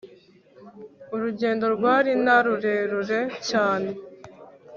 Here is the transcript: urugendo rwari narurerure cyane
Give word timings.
urugendo 1.15 1.65
rwari 1.75 2.11
narurerure 2.23 3.19
cyane 3.49 3.89